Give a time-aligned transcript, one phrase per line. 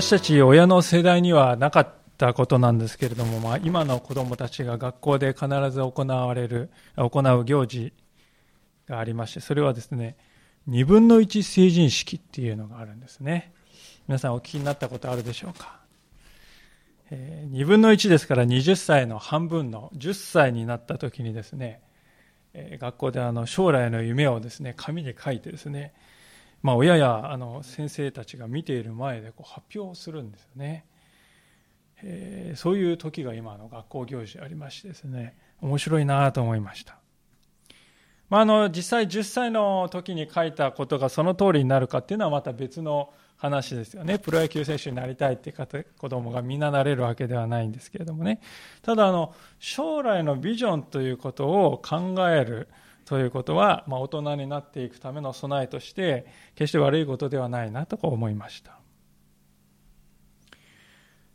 [0.00, 7.92] 私たち親の世代にはなかったことなんですけれども、まあ、今の子供たちが学校で必ず行われる、行う行事
[8.88, 10.16] がありまして、それはですね、
[10.70, 13.52] 2分の1成人式っていうのがあるんですね。
[14.08, 15.80] 皆さんお聞きになったことあるでしょうか？
[17.10, 21.82] えー、2分の1ですから20歳の半分の10歳になった時にですね、
[22.54, 25.92] え、学校であの将来の夢をですね、紙に書いてですね、
[26.62, 30.84] まあ、親やあの先生たちが見ている前でこう発表するんですよね、
[32.02, 36.98] えー、そういう時が今の学校行事ありましてですね面白いなと思いました、
[38.28, 44.18] まあ、あの実際10歳の時に書いたことがその通りになるかっていうのはまた別の話ですよね。
[44.18, 48.38] プロ野球選手になりたいって子供がみんななれるわけではないんですけれどもね。
[48.82, 52.68] ただあの将来のビジョンということを考える
[53.10, 58.78] ということは、まあ、大人になっていくための備えとして決して悪いことではないなと思いました。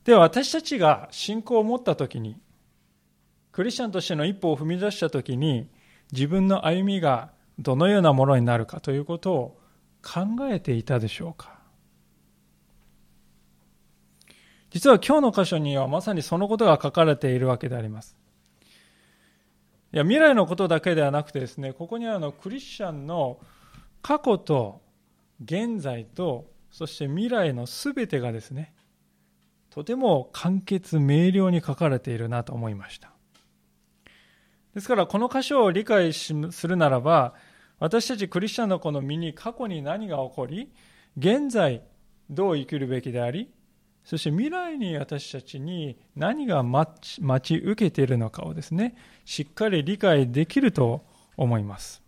[0.05, 2.37] では私たちが信仰を持った時に
[3.51, 5.67] クリスチャンとしての一歩を踏み出した時に
[6.13, 9.59] 自分の歩みがどのようなものになるかということを
[10.01, 11.59] 考えていたでしょうか。
[14.69, 18.15] 実は今日の箇所にはまさにそのことが書かれているわけであります。
[19.95, 23.39] いや未来のことだけではなくてですねここにはあのクリスチャンの
[24.01, 24.81] 過去と
[25.41, 28.73] 現在とそして未来の全てがですね
[29.69, 33.13] とても簡潔明瞭に書かれているなと思いました。
[34.73, 36.33] ですからこの箇所を理解す
[36.67, 37.33] るならば
[37.79, 40.73] 私たちクリスチャンのこの身に過去に何が起こり
[41.17, 41.81] 現在
[42.29, 43.49] どう生きるべきであり
[44.05, 46.91] そして未来に私たちに何が待
[47.41, 48.95] ち受けているのかをですね、
[49.25, 51.03] しっかり理解できると
[51.35, 52.03] 思います。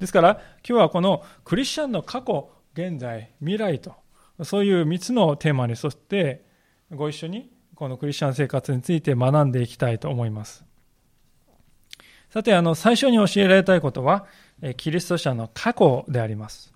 [0.00, 3.94] ですから、今日はこのクリスチャンの過去、現在、未来と、
[4.44, 6.42] そういう3つのテーマに沿って、
[6.90, 10.64] ご一緒にこのクリスチャン生活について学んでいきたいと思います。
[12.30, 14.24] さて、あの、最初に教えられたいことは、
[14.78, 16.72] キリスト者の過去であります。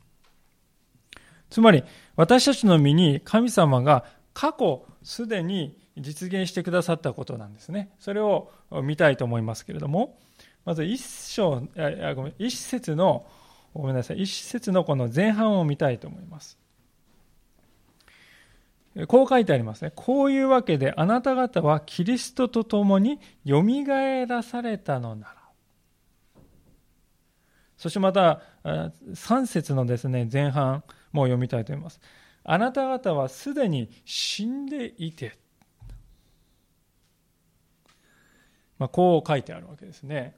[1.49, 1.83] つまり、
[2.17, 4.05] 私たちの身に神様が
[4.41, 7.91] 過去すでに実現してくださったことなんですね。
[7.99, 8.51] それを
[8.83, 10.19] 見たいと思いますけれども、
[10.65, 11.61] まず一章、
[12.17, 13.27] ごめん、一節の、
[13.75, 16.59] ごめんなさい、一節のこの前半を見たいと思います。
[19.09, 19.93] こう書いてありますね。
[19.95, 25.35] こういうわけであなた方はキリストと共によみがえらされたのなら。
[27.77, 32.01] そしてまた3節のですね、前半も読みたいと思います。
[32.45, 35.39] あなた方はすでに死んでいて、
[38.79, 40.37] まあ、こう書いてあるわけですね。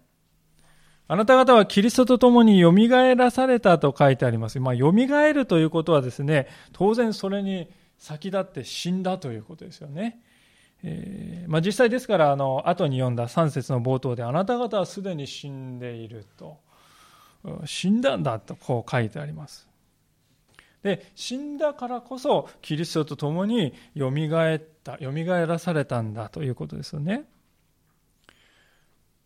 [1.08, 4.58] あなた方はキリストと共によみがえらされたと書いてあります。
[4.60, 7.68] まあ、よみがえるということはですね、当然それに
[7.98, 10.22] 先立って死んだということですよね。
[10.82, 16.58] えー、まあ、実際ですから、あの、後に読んだ3節の冒頭で、あなた方はすでに死んでいると、
[17.64, 19.72] 死んだんだとこう書いてあります。
[20.82, 27.25] で死んだからこそキリストと共によみがえったよみがえらされたんだということですよね。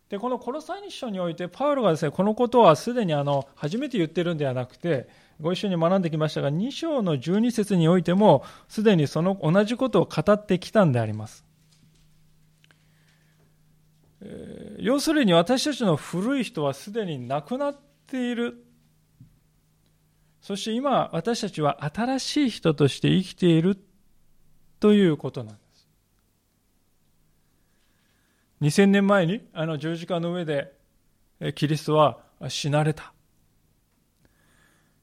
[0.09, 5.09] でこのコロサイニ書においてパウロがですねこのことはすでにあの初めて言ってるんではなくて
[5.41, 11.45] ご一緒に学んできましたが2章の12節においてもすでにその同じことを語ってきたんであります。
[14.79, 18.63] 要するに私たちの古い人はすでに亡くなっている。
[20.47, 23.77] そして今、私たちは新しい人として生きている
[24.79, 25.89] ということなんです。
[28.61, 30.71] 2000年前にあの十字架の上で
[31.55, 33.11] キリストは死なれた。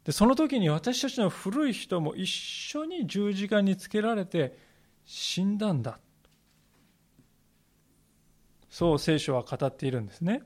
[0.05, 4.57] でその時に私たちの古い人も一緒に十字架につけられて
[5.05, 5.99] 死んだんだ。
[8.71, 10.41] そう聖書は語っているんですね。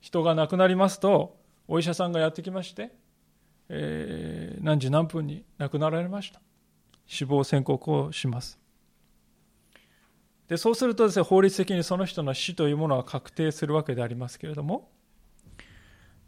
[0.00, 1.38] 人が亡くなりますと、
[1.68, 2.90] お医者さんがやってきまして、
[3.68, 6.40] えー、何時何分に亡くなられました
[7.06, 8.58] 死亡宣告をします
[10.48, 14.88] でそうするとですね法律的にその人の死というものは確定するわけでありますけれども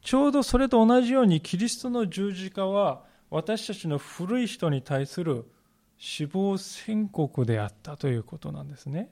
[0.03, 5.45] ちょうどそれと同じようにキリストの十字架は私たちの古い人に対する
[5.99, 9.11] 死亡宣告であったということなんですね。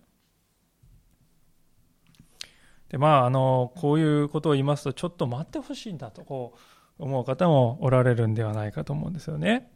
[2.88, 6.58] でまあ、あのこういうことを言いますとちょっと待ってほしいんだとこう
[6.98, 9.70] 思う方もおられるんではないかと思うんですよね。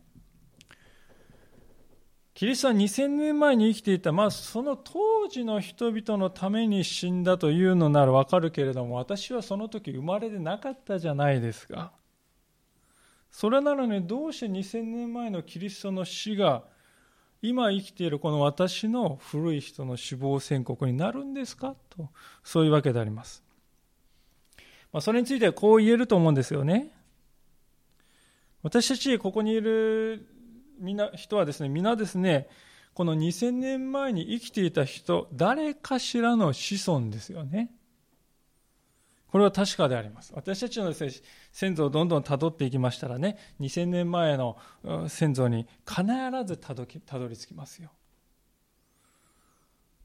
[2.32, 11.92] キリストは2000年前に生きていた、まあ、その当時の人々のために死んだというのならわかるけれども、私はその時生まれてなかったじゃないですか。
[13.30, 16.64] それなのにどうして2000年前のキリストの死が
[17.42, 21.74] 今生きているこの私の古い人の死亡宣告になるんですか？
[21.90, 22.08] と、
[22.42, 23.42] そういうわけであります。
[24.92, 26.90] まあ、それについてはこう言えると思うんですよね。
[28.62, 30.26] 私たち、ここにいる
[30.78, 32.48] み人はですね、皆ですね、
[32.94, 37.72] この2000年前に生きていた人、誰かしらの子孫ですよね。
[39.28, 40.32] これは確かであります。
[40.34, 41.12] 私たちのですね、
[41.52, 44.58] 先祖をどんどん辿っていきましたらね、2000年前の
[45.08, 46.04] 先祖に必
[46.44, 46.84] ずたど
[47.28, 47.92] り着きますよ。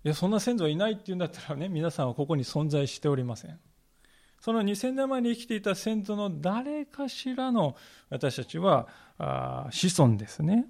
[0.04, 3.60] いや、そんな先祖はいないっていうんだったらね、皆さんはここに存在しておりません。
[4.45, 7.75] その2000年前に生きていた先祖の誰かしらの
[8.12, 8.88] 私たちは
[9.71, 10.68] 子孫ですね。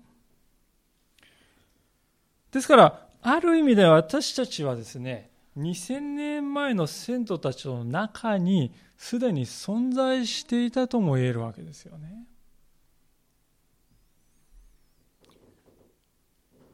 [2.54, 12.24] ですから、ある意味で私たちはですね、2000年前の先祖たちの中にすでに存在していたとも言えるわけですよね。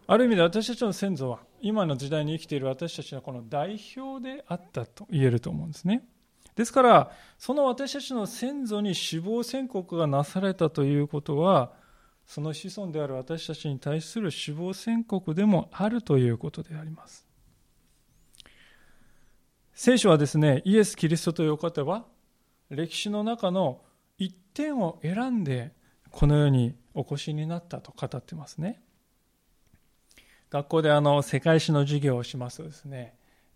[0.05, 6.03] ある意味で私たちの先祖は今の時代に生きている私たちのこの代表であったと言えると思うんですね。
[6.55, 11.73] ですから、その私たちの先祖に死亡宣告がなされたということは、
[12.25, 17.27] その子孫である私たちに対する死亡宣告でもあるということであります。
[19.73, 22.05] 聖書はですね、イエス・キリストという方は、
[22.69, 23.81] 歴史の中の
[24.17, 25.73] 一点を選んで、
[26.11, 28.81] この世にお越しになったと語ってますね。
[30.49, 33.15] 学校であの世界史の授業をしますとですね、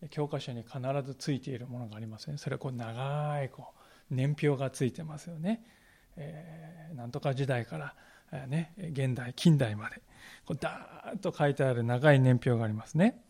[0.10, 2.38] 教科書に必ずついているものがありますね。
[2.38, 3.74] それはこう長いこ
[4.12, 5.66] う年表がついてますよね。
[6.18, 7.96] えー、なんとか時代から、
[8.32, 10.02] えー、ね、現代、近代まで、
[10.46, 13.22] こうダーッと書いてある長い年表がありますね。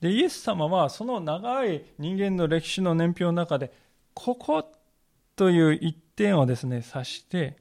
[0.00, 3.72] で、イエス様はその長い人間の歴史の年表の中で、
[4.14, 4.70] ここ
[5.36, 7.56] という一点をですね、指して、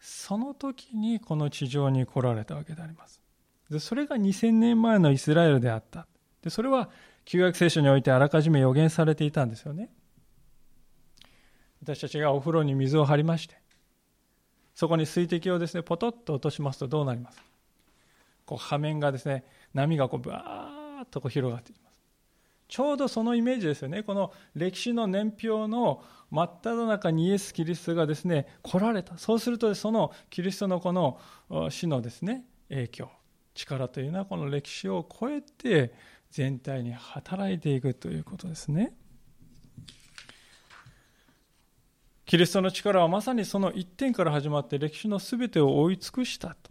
[0.00, 3.22] その時にこの地上に来られたわけであります。
[3.70, 6.06] でそれが2000年前のイスラエルであった。
[6.42, 6.88] でそれは
[7.28, 9.90] 旧約聖書においてあらかじめ予言されていたんですよね。
[11.82, 13.60] 私たちがお風呂に水を張りまして、
[14.74, 17.42] そこに水滴をですね、ポトッと落としますとどうなります
[18.46, 19.44] こう、波面がですね、
[19.74, 22.00] 波がこう、バーッとこう広がっていきます。
[22.66, 24.02] ちょうどそのイメージですよね。
[24.02, 29.18] この歴史の年表の真っ只中にイエス・キリストがですね、来られた。
[29.18, 31.20] そうすると、そのキリストのこの
[31.68, 33.10] 死のですね、影響、
[33.52, 35.92] 力というのはこの歴史を超えて
[36.30, 38.92] 全体に働いていくということですね。
[42.26, 46.70] キリストの力はまさにその一点から始まって歴史の全てを追い尽くしたと。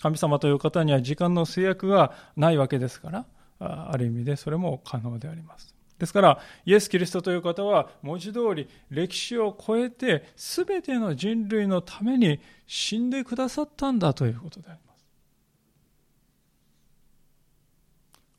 [0.00, 3.26] 神様という方には時間の制約がないわけですから、
[3.58, 5.74] ある意味でそれも可能であります。
[5.98, 14.91] ですから、イエス・キリストという方は文字通り歴史を超えて全ての人類のために死んでくださったんだということであります。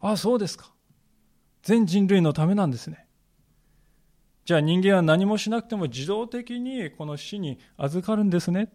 [0.04, 0.70] ああ、そうですか。
[1.64, 3.08] 全人類のためなんですね。
[4.44, 8.74] じゃあ人間は何もしなくても自動的にこの死に預かるんですね。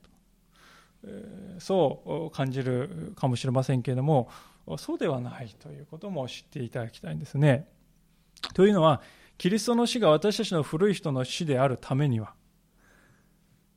[1.59, 4.31] そう感じるかもしれませんけれども、
[4.79, 7.69] そうではないということも知っていただきたいんですね。
[8.55, 9.03] というのは、
[9.37, 12.33] キリストの死が私たちの古い人の死であるためには、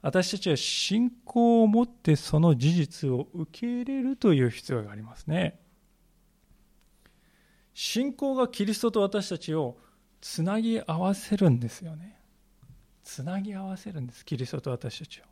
[0.01, 5.59] 私たちは信仰を持ってその事実を受け入れるという必要がありますね。
[7.73, 9.77] 信仰がキリストと私たちを
[10.19, 12.19] つなぎ合わせるんですよね。
[13.03, 15.23] つなぎ合わせるんです、キリストと私たちを。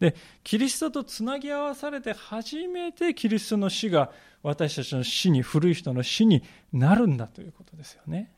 [0.00, 4.10] で、キリストとつなぎ合わされて初めてキリストの死が
[4.42, 8.32] 私たちの死に、古い人の死になるんだということですよね。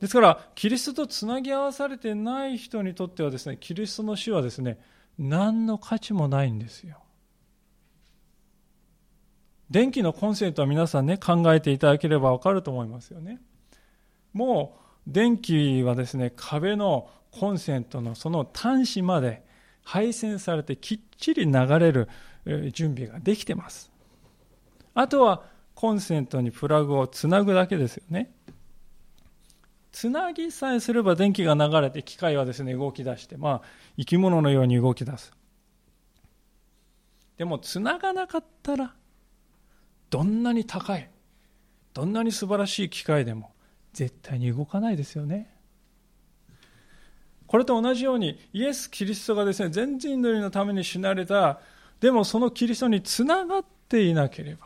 [0.00, 4.78] ですから、キリストとつなぎ合わされてない人にとってはですね、キリストの死はですね、
[5.18, 7.03] 何の価値もないんですよ。
[9.70, 13.40] 電気のコンセントは皆さんね、考えていただければわかると思いますよね。
[14.32, 19.44] もう、電気はですね、壁のコンセントのその端子まで
[19.82, 22.08] 配線されてきっちり流れる
[22.72, 23.90] 準備ができてます。
[24.94, 25.42] あとは、
[25.74, 28.32] コンセントにプラグをつなぐだけですよね。
[29.94, 33.62] つなぎさえすれば電気が流れて機械はですね動き出してまあ
[33.96, 35.32] 生き物のように動き出す
[37.38, 38.92] でもつながなかったら
[40.14, 41.10] どんなに高い
[41.92, 43.50] どんなに素晴らしい機械でも
[43.92, 45.52] 絶対に動かないですよね
[47.48, 51.58] これと同じようにイエス・キリストがですね全人類のために死なれた
[51.98, 54.56] でもそのキリストにつながっていなけれ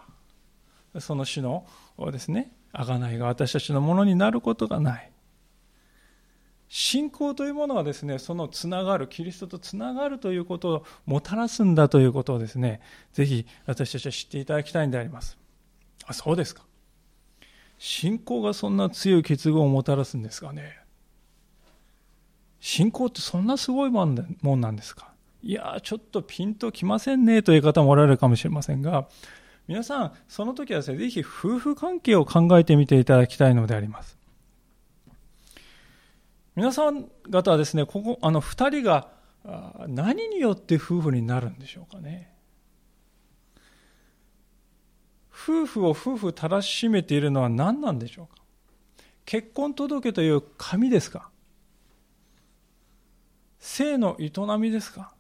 [0.93, 1.65] ばその死の
[2.13, 5.11] ですね贖いが私たちのものになることがない
[6.69, 12.83] 信仰というものはですね、そのつながる、キリストとつながるということをもたらすんだということをですね、
[13.15, 15.38] ぜひ私たちは知っていただきたいんであります。
[16.09, 16.65] あ、そうですか。
[17.79, 20.79] 信仰がそんな強い結合をもたらすんですかね。
[22.61, 25.13] 信仰ってそんなすごいもんなんですか
[25.45, 29.07] いやちょっとピンときませんねという方もおられるかもしれませんが、
[29.69, 34.19] 皆さん、その時はですね、ぜひ夫婦関係を考えてみていただきたいのであります。
[36.57, 39.09] 皆さん方はですね、ここ、あの、二人が
[39.87, 42.33] 何によって夫婦になるんでしょうかね。
[45.49, 48.43] 夫婦を夫婦たらしめているのは何なんでしょうか？
[49.25, 51.31] 結婚届という紙ですか？
[53.59, 55.15] 性の営みですか？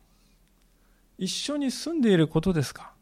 [1.16, 2.92] 一緒に住んでいることですか？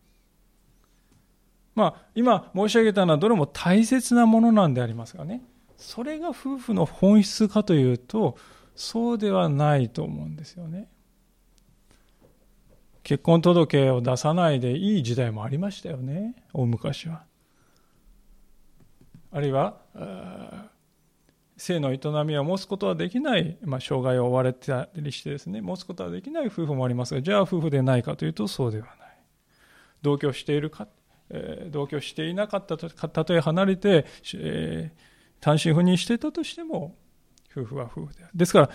[1.75, 5.42] まあ、今申し上げたのはどれも大切なものなんでありますがね、
[5.76, 8.38] それが夫婦の本質かというと、
[8.75, 10.88] そうではないと思うんですよね。
[13.06, 17.22] 結婚届を出さないでいい時代もありましたよね、大昔は。
[19.30, 19.76] あるいは、
[21.56, 28.96] 性の営みを持つことはできない、まあ、障害を負われたりしてですね、持つことはできない夫婦もありますが、じゃあ夫婦でないかというとそうではない。
[30.02, 30.88] 同居しているか、
[31.30, 36.96] えー、同居していなかったと、たとえ離れて、えー、単身赴任していたとしても、
[37.56, 38.32] 夫婦は夫婦である。
[38.34, 38.70] ですから、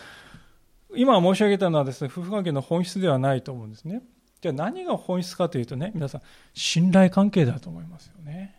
[0.96, 4.02] 今申し上げたのはですね、夫婦関係の本質ではないと思うんですね。
[4.42, 6.22] じゃあ何が本質かというとね、皆さん、
[6.54, 8.58] 信頼関係だと思いますよね。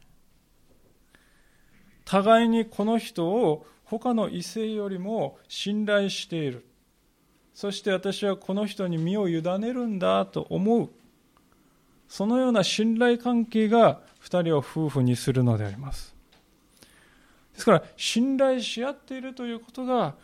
[2.04, 6.64] 互いにこの人を他の異性よりも信頼している。
[7.52, 10.90] そして私はこの人に身を委ねるんだと思う。
[12.06, 16.14] そのような信頼関係が2人を夫婦にするのであります。
[17.54, 20.14] ですから、信頼し合っているということが、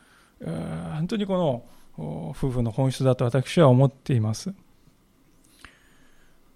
[0.40, 1.64] 本当にこ
[1.96, 4.54] の夫婦の本質だと私は思っています。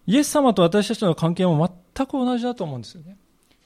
[0.06, 3.16] イエス様と私たちの関係も全く同じだと思うんですよね。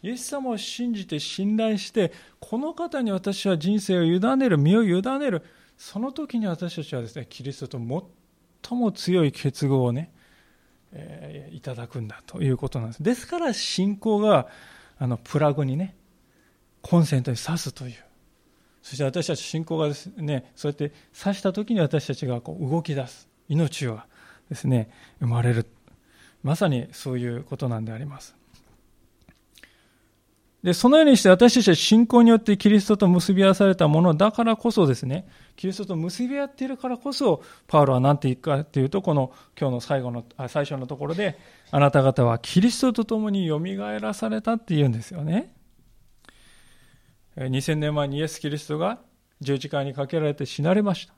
[0.02, 5.43] イエス様を信じて信頼して、この方に私は人生を委ねる、身を委ねる、
[5.76, 8.12] その時に私たちはですね、キリストと
[8.62, 10.12] 最も強い結合をね、
[10.93, 13.02] えー、いただくんだということなんです。
[13.02, 14.49] ですから信仰が、
[14.99, 15.97] あの、プラグにね、
[16.83, 17.95] コンセントに挿すという。
[18.83, 23.28] そして私たち信仰がですね、そうやって挿した時に私たちがこう動き出す。
[23.49, 24.07] 命は
[24.49, 25.66] ですね、生まれる。
[26.47, 28.37] まさにそういうことなんであります。
[30.62, 35.26] で、そのようにして私たちは信仰によってキリストと結び合わされたものだからこそですね、
[35.57, 41.37] キリストと結び合っているからこそ、パウロは何て言うかというと、この今日の最後の、最初のところで、
[41.73, 45.53] あなた方はキリストと共によみがえらされたって言うんですよね。
[47.37, 49.00] 2000年前にイエス・キリストが
[49.41, 51.15] 十字架にかけられて死なれました。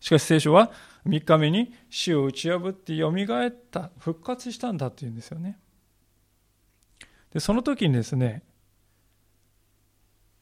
[0.00, 0.72] しかし聖書は
[1.06, 5.58] 3日目に死を打ち破ってよみがえった、復活したんだって言うんですよね。
[7.32, 8.44] で、その時にですね、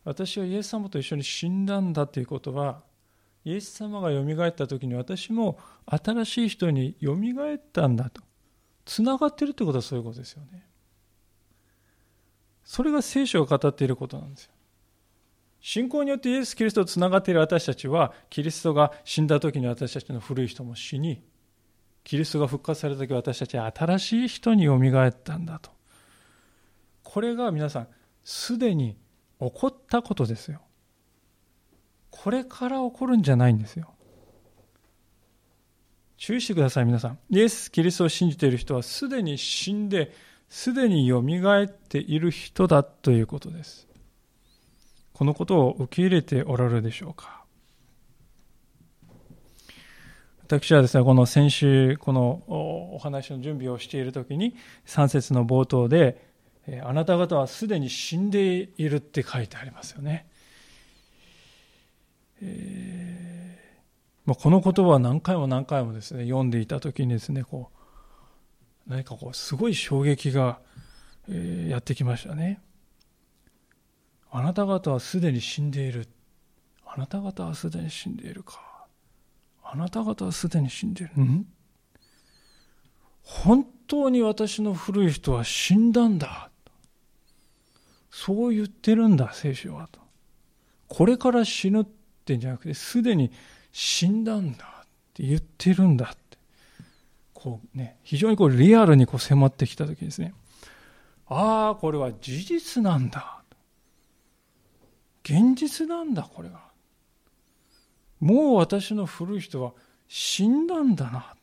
[0.04, 2.82] 私はイエス様と一緒に死んだんだということは、
[3.44, 8.22] イエス様がよみがえった時に私も新しい人によみがえったんだと。
[8.84, 10.66] つながってるってことはそういうことですよね。
[12.64, 14.52] それが聖書が語っていることなんですよ。
[15.60, 21.22] 信仰によってイエス・キリストとつながっている私たちは、キリストが死んだ時に私たちの古い人も死に、
[22.02, 25.70] キリストが復活された時私たちは新しい人によみがえったんだと。
[27.02, 27.88] これが皆さん、
[28.24, 28.96] すでに
[29.38, 30.62] 起こったことですよ。
[32.10, 33.94] これから起こるんじゃないんですよ。
[36.16, 37.18] 注意してください、皆さん。
[37.28, 40.12] イエス・キリストを信じている人はすでに死んで、
[40.48, 43.89] すでによみがえっている人だということです。
[45.20, 47.44] このことを受け入れておられるでしょうか？
[50.44, 56.26] 私はですね、この先週、このお話の準備をしているときに、3節の冒頭で、
[56.82, 60.26] あなた方はすでに死んでいるって書いてありますよね。
[62.40, 67.68] えーまあ、この言葉は何回も何回もですね読んでいた時にですねこ
[68.86, 70.60] う何かこうすごい衝撃が、
[71.28, 72.62] えー、やってきましたね。
[74.30, 76.06] あなた方はすでに死んでいる。
[76.86, 78.86] あなた方はすでに死んでいるか。
[79.62, 81.22] あなた方はすでに死んでいる。
[81.22, 81.46] ん
[83.22, 86.50] 本当に私の古い人は死んだんだ。
[88.10, 90.00] そう言ってるんだ、聖書はと。
[90.88, 91.84] これから死ぬっ
[92.24, 93.30] てんじゃなくて、すでに
[93.72, 96.38] 死んだんだって言ってるんだって。
[97.34, 100.34] こうね、非常にこうリアルにこう迫ってきたときですね。
[101.26, 103.39] ああ、これは事実なんだ。
[105.24, 106.60] 現実なんだ、これが。
[108.20, 109.72] もう私の古い人は
[110.08, 111.34] 死んだんだな。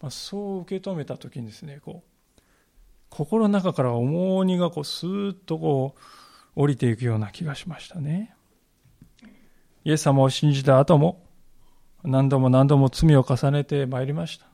[0.00, 2.40] まあ、そう受け止めた時にですね、こう、
[3.10, 6.00] 心の中から重荷がこうスーッとこう
[6.62, 8.34] 降りていくような気がしましたね。
[9.84, 11.22] イエス様を信じた後も
[12.04, 14.46] 何度も何度も罪を重ねてまいりました。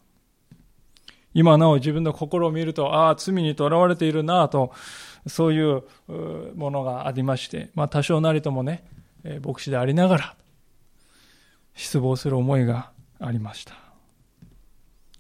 [1.35, 4.73] 今なお自分の心を見ると、ああ、罪にとらわれているなと、
[5.27, 5.83] そういう
[6.55, 8.85] ものがありまして、まあ多少なりともね、
[9.45, 10.37] 牧師でありながら、
[11.75, 13.75] 失望する思いがありました。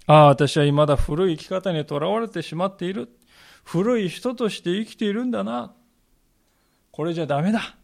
[0.06, 3.08] ああ、私は未だ古い生き方にとらわれてしまっている。
[3.64, 5.75] 古い人として生きているんだな。
[6.92, 7.76] これじゃダメだ。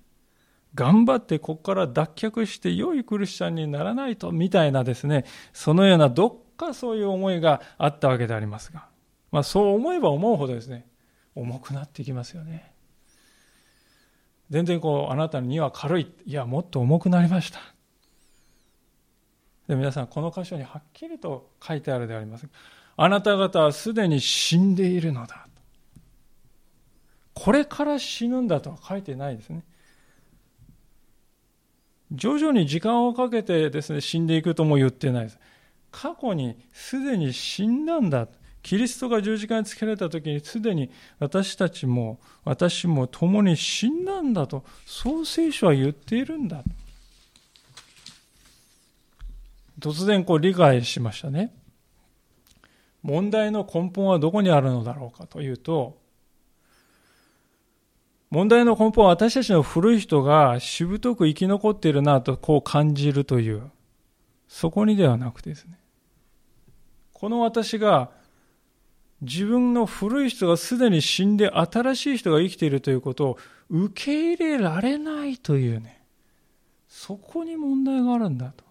[0.75, 8.87] 頑張ってここから脱却して良いクリスチャンにならないと、みたいなですね、そのようなどっかそういう思いがあったわけでありますが、
[9.33, 10.87] まあそう思えば思うほどですね、
[11.35, 12.73] 重くなってきますよね。
[14.51, 16.13] 全然こう、あなたの荷は軽い。
[16.27, 17.59] いや、もっと重くなりました。
[19.67, 22.47] で皆さん、この箇所にはっきりと書いてあるであります。
[22.97, 25.47] あなた方はすでに死んでいるのだ。
[27.33, 29.65] これから死ぬんだとは書いてないですね。
[32.13, 35.39] 徐々に時間をかけてですね、死んでいくとも言ってないです。
[35.91, 38.29] 過去にすでに死んだんだ。
[38.63, 46.63] キリストが十字架につけられた時にすでに私たちも私も共に死んだんだと、そう聖書は言っているんだ。
[49.81, 51.53] 突然こう理解しましたね。
[53.03, 56.01] 問題の根本はどこにあるのだろうかというと、
[58.31, 63.71] 問題の根本は私たちの古い人がしぶとく生き残っているなとこう感じるという、
[64.47, 65.79] そこにではなくてですね。
[67.13, 68.11] この私が
[69.23, 73.39] 自分の古い人がすでに死んで新しい人が生きているということを
[73.71, 76.03] 受け入れられないというね、
[76.89, 78.65] そこに問題があるんだと。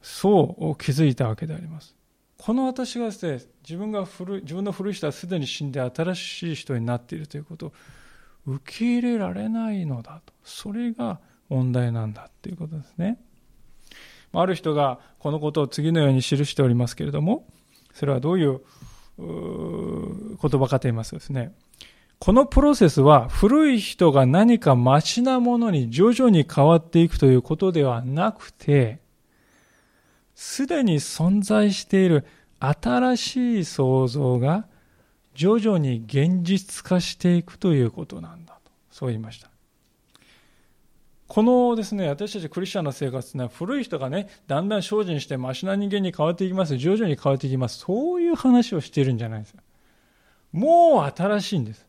[0.00, 1.96] そう気づいたわけであります。
[2.38, 7.72] この私がですね、自分が古い、自分の古い人はすでに死んで新しい人になっているということを
[8.46, 10.32] 受け入れられないのだと。
[10.44, 11.18] それが
[11.48, 13.18] 問題なんだということですね。
[14.40, 17.46] ある人がこのことを次のように記しておりますけれども、
[17.92, 18.60] それはどういう
[19.18, 21.52] 言葉かと言いますとですね、
[22.18, 29.00] このプロセスは古い人が何かマシなものに徐々に変わっていくということではなくて、
[30.34, 32.24] すでに存在している
[32.58, 34.66] 新しい創造が
[35.34, 39.53] 徐々に現実化していくということなんだと、そう言いました。
[41.26, 46.76] このですね、私たちクリスチャンの生活というのは古い人がね、だんだん精進してマシな人間に変わっていきます。
[46.76, 47.78] 徐々に変わっていきます。
[47.78, 49.60] そういう話をしているんじゃないですよ。
[50.52, 51.86] もう新しいんです。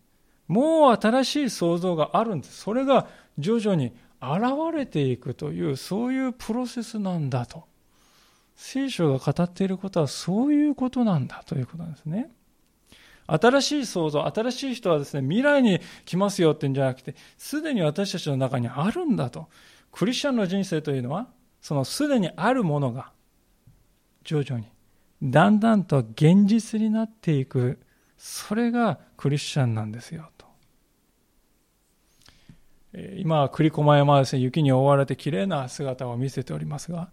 [0.48, 2.62] もう新しい創造があるんです。
[2.62, 4.42] それが徐々に現
[4.74, 7.66] れていくという、そういうプロセスなんだと。
[8.56, 12.32] 聖書が語っていることはそういうことなんだということなんですね。
[13.28, 19.48] 新しい創造、新しい人はですね、未来に来ますよってんじゃなくて、すでに私たちの中にあるんだと。
[19.92, 21.28] クリスチャンの人生というのは、
[21.62, 23.12] そのすでにあるものが、
[24.24, 24.68] 徐々に、
[25.24, 27.80] だんだんと現実になっていく、
[28.18, 30.46] それがクリスチャンなんですよ、と。
[33.18, 37.10] 今栗駒山はですね、雪に覆われて綺麗な姿を見せておりますが、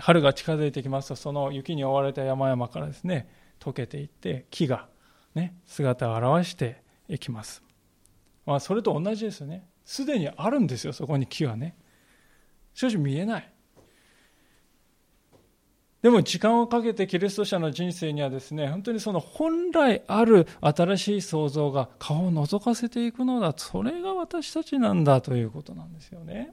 [0.00, 3.28] 春が近づいてきますと、その雪に覆われた山々からですね、
[3.60, 4.88] 溶けていって、木が
[5.34, 7.62] ね、姿を現していきます。
[8.44, 9.66] まあ、それと同じですよね。
[9.84, 11.76] すでにあるんですよ、そこに木はね。
[12.74, 13.52] しかし見えない。
[16.02, 23.54] でも時間をかけてキリスト者の人生にはですね、本当にその本来ある新しい創造が顔を覗かせていくのだ。
[23.56, 26.52] それが私たちなんだということなんですよね。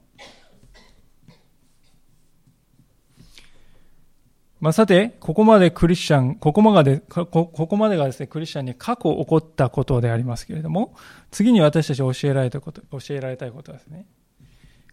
[4.59, 10.95] まあ、さて、ここまでクリスチャン、ここまで、ここまでがですね、クリスチャンに過去起こったことでありますけれども、
[11.31, 14.05] 次に私たち教えられたこと、教えられたいことはですね、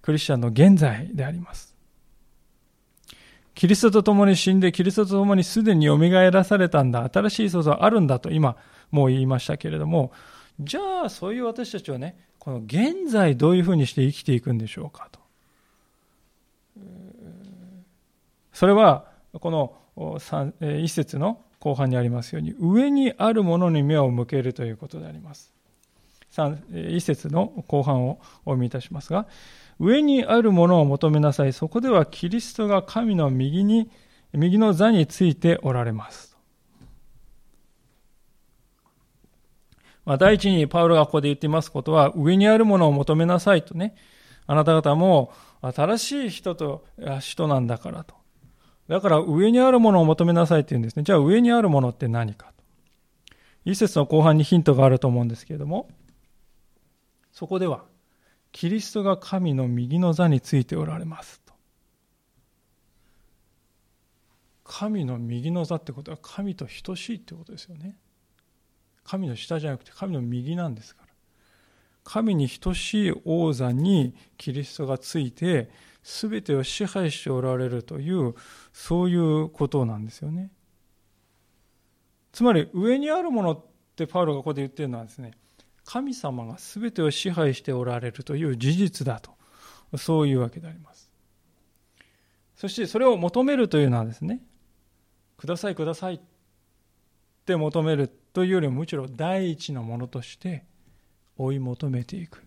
[0.03, 1.75] クリスチャンの現在であります。
[3.57, 8.57] キリストと共に死んで、キリストと共にすでに蘇らされたんだ、新しい創造あるんだと今、
[8.93, 10.13] もう言いましたけれども、
[10.61, 15.19] じゃあ、そういう私たちはね、この現在どういうふうにして生きていくんでしょうかと。
[18.53, 20.21] それは、この
[20.61, 25.53] 一節の後半にありますように、上にあるものに目を向けるということであります。
[26.71, 29.27] 一節の後半をお読みいたしますが、
[29.79, 31.53] 上にあるものを求めなさい。
[31.53, 33.91] そこではキリストが神の右に、
[34.33, 36.37] 右の座についておられます。
[40.05, 43.97] まあ、第一にパウロがここで言っていますことは、上にあるものを求めなさいとね、
[44.47, 46.85] あなた方も新しい人と、
[47.21, 48.15] 人なんだからと。
[48.89, 51.03] だから上にあるものを求めなさいって言うんですね。
[51.03, 52.65] じゃあ上にあるものって何かと。
[53.65, 55.89] 一節の後半にヒントがあると思うんですけれども、
[57.33, 57.85] そこでは、
[58.53, 61.53] キリストが神の右の座についておられますと。
[64.65, 67.99] 神の右の座ってことは神と等しいってことですよね。
[69.05, 71.09] 神の下じゃなくて神の右なんですから。
[72.05, 75.71] 神に等しい王座にキリストがついて
[76.07, 78.37] 全てを支配しておられるという
[78.73, 80.53] そういうことなんですよね。
[82.31, 83.65] つまり上にあるものっ
[83.97, 85.33] てパウロがここで言ってるのはですね
[85.85, 89.31] 神様が全てを支配しておられるという事実だと
[89.97, 91.11] そういうわけであります
[92.57, 94.43] そしてそれを求めるというのはですね
[95.39, 96.21] くださいくださいっ
[97.47, 100.65] て求めるというよりもむしろ第一のものとして
[101.39, 102.45] 追い求めていく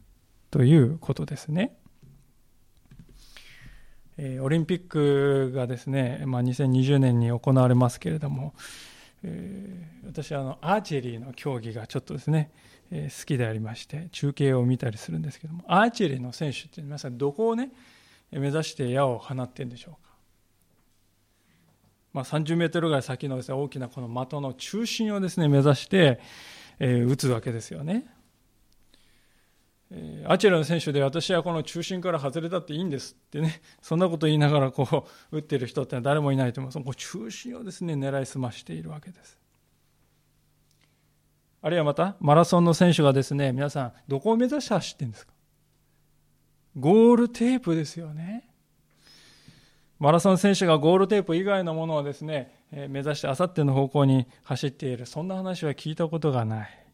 [0.52, 1.80] ということですね。
[4.22, 8.54] えオリンピックがですね、まあ、2020年に行われますけれども、
[9.24, 12.52] えー、私はあのアーチェリーの競技がちょっとですね、
[12.92, 17.72] えー、好きでありまして中継を見たりするんですけどもアーチェリーの選手って皆さんどこをね
[18.32, 20.12] 目指して矢を放ってるんでしょうか、
[22.12, 26.20] まあ、30メートルぐらい先のです、ね、大きなこの的の中心をですね目指して、
[26.80, 28.06] えー、打つわけですよね。
[30.28, 36.98] アチェラの選手で私はこの中心から外れたっていいんですってね、 そんなこと言いながらこう打ってる人ってのは誰もいないと思います。
[36.98, 39.40] 中心をですね、狙い澄ましているわけです。
[41.62, 45.34] あるいはまた、マラソンの選手がですね、皆さん、どこを目指して走ってるんですか？
[46.78, 48.48] ゴールテープですよね。
[49.98, 56.86] マラソン選手がゴールテープ以外のものをですね、目指してあさっての方向に走っている、そんな話は聞いたことがない。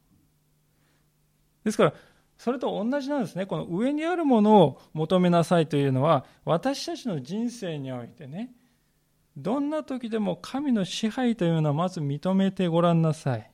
[1.65, 1.93] ですから、
[2.37, 3.45] それと同じなんですね。
[3.45, 8.51] この上にあるものを求めなさいというのは、私たちの人生においてね、
[9.37, 13.51] どんな時でも神の支配というのはまず認めてごらんなさい。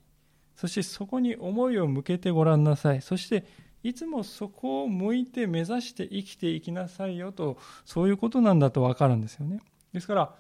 [0.56, 3.02] そしてそこに思いを向けてごらんなさい。
[3.02, 3.46] そして
[3.84, 9.62] いつもそこを向いて目指して生きていきなさいよと、そういうことなんだとわかるんですよね。
[9.94, 10.36] ですから、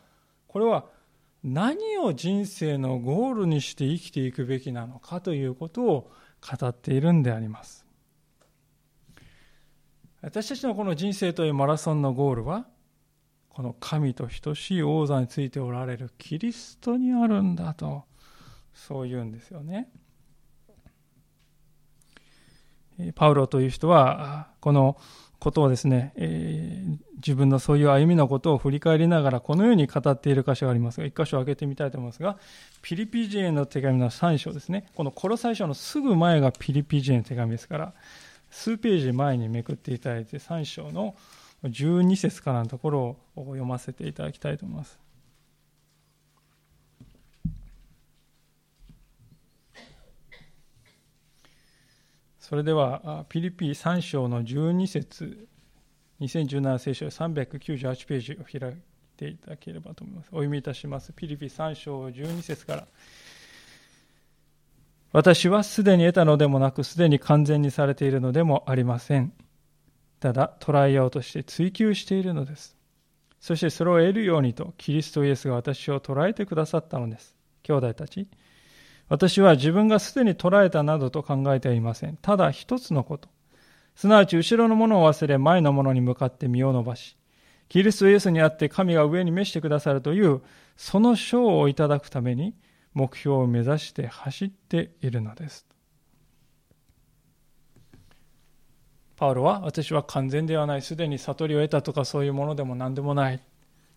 [0.47, 0.86] これは
[1.43, 6.12] 何を人生のゴールにして生きていくべきなのかということを
[6.60, 7.80] 語っているんであります。
[10.21, 12.67] 私たちのこの人生というマラソンのゴールは、
[13.49, 18.03] この神と等しい王座についておられるキリストにあるんだと、
[18.73, 19.89] そう言うんですよね。
[23.15, 24.97] パウロという人は、この
[25.39, 32.38] ことをですね、えー、自分のそういう歩みのことを振り返りながら、このように語っている箇所がありますが、一箇所開けてみたいと思いますが、
[32.84, 34.86] ピリピ人への手紙の3章ですね。
[34.93, 37.93] このコロ最初のすぐ前がピリピ人への手紙ですから、
[38.51, 41.15] 数ページ前にめくっていただいて3章の
[41.63, 44.99] 12節からのところを読ませていただきたいと思います。
[52.39, 55.47] それではピリピ3章の12節
[56.19, 58.75] 2017聖書398ページを開い
[59.15, 60.27] ていただければと思います。
[60.27, 61.13] お読みいたします。
[61.13, 62.87] ピリピ3章12節から
[65.12, 69.34] 私はすでに得たのでもなく、すでに完全にされているのでもありません。
[70.19, 72.78] ただ、捉えようとして追求しているのです。
[73.39, 77.36] そしてそれを得るようにと、キリストイエスが私を捉えてくださったのです。
[77.63, 78.28] 兄弟たち、
[79.10, 82.17] 私は自分がすでに捉えたなどと考えてはいません。
[82.21, 83.28] ただ一つのこと。
[83.95, 87.17] すなわち後ろのものを忘れ前のものに向かって身を伸ばし、
[87.67, 90.41] キリストイエスにあって神が上に召してくださるという、
[90.78, 92.54] その賞をいただくために、
[92.93, 95.65] 目標を目指して走っているのです。
[99.15, 103.39] パウロは私は完全ではない、すでに悟りを得たとかそういうものでも何でもない。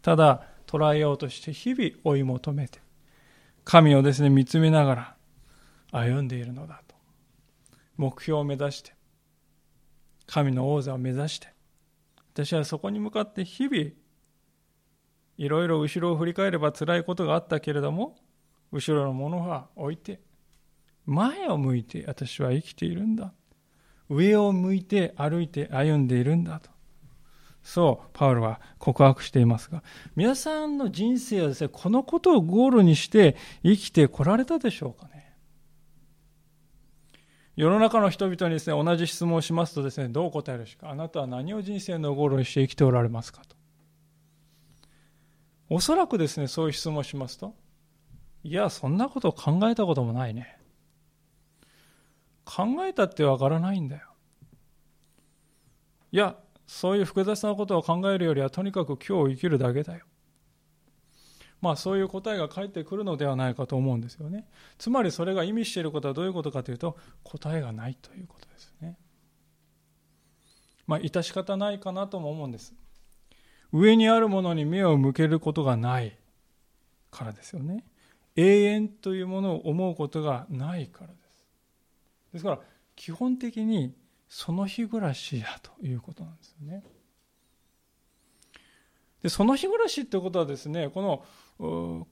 [0.02, 2.80] ただ捉えようとして日々追い求めて、
[3.64, 5.16] 神をですね、見つめながら
[5.92, 6.94] 歩んでいるのだと。
[7.96, 8.92] 目標を目指して、
[10.26, 11.48] 神の王座を目指して、
[12.34, 13.92] 私はそこに向かって日々、
[15.38, 18.16] いろいろ後ろを振り返れば辛いことがあったけれども、
[18.74, 20.20] 後ろのものは置いて、
[21.06, 23.32] 前を向いて私は生きているんだ。
[24.08, 26.70] 上を向いて歩いて歩んでいるんだと。
[27.62, 29.84] そう、パウロは告白していますが、
[30.16, 35.32] 皆さんの人生はですね、このことをゴールにして生きてこられたでしょうかね。
[37.56, 43.54] 世の中の人々にですね、同じ質問をしますとですね、どう答えるしか、あなたは何を人生のゴールにして生きておられますかと。
[45.70, 47.54] おそらくですね、そういう質問をしますと、
[48.44, 50.58] いや、そんなこと考えたこともないね。
[52.44, 54.02] 考えたってわからないんだよ。
[56.12, 60.04] いや、そういう複雑なことを考えるよりはとにかく今日を生きるだけだよ。
[61.62, 64.46] まあそういう答えが返ってくるのではないかと思うんですよね。
[64.76, 68.98] つまりそれが意味していることはどういうことかというと答えがないということですね。
[70.86, 72.74] まあ致し方ないかなとも思うんです。
[73.72, 76.18] 上にあるものに目を向けることがない
[77.10, 77.86] からですよね。
[78.36, 81.46] 永遠というものを思うことがないからです。
[82.32, 82.60] ですから
[82.96, 83.94] 基本的に
[84.28, 86.82] その日暮らしやということなんですよね。
[89.22, 91.24] でその日暮らしってことはですねこ
[91.58, 92.06] の